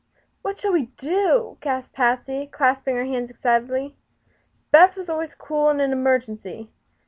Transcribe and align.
"What 0.41 0.57
shall 0.57 0.71
we 0.73 0.87
do?" 0.97 1.59
gasped 1.61 1.93
Patsy, 1.93 2.47
clasping 2.47 2.95
her 2.95 3.05
hands 3.05 3.29
excitedly. 3.29 3.95
Beth 4.71 4.95
was 4.95 5.11
always 5.11 5.35
cool 5.35 5.69
in 5.69 5.79
an 5.79 5.91
emergency. 5.91 6.71